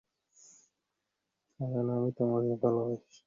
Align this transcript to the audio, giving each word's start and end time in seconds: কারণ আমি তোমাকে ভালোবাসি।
কারণ 1.59 1.87
আমি 1.95 2.09
তোমাকে 2.17 2.53
ভালোবাসি। 2.63 3.19